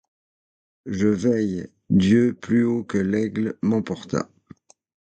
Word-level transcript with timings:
Je 0.87 1.07
veille: 1.07 1.67
Dieu 1.91 2.33
plus 2.33 2.63
haut 2.63 2.83
que 2.83 2.97
l’aigle 2.97 3.59
m’emporta. 3.61 4.27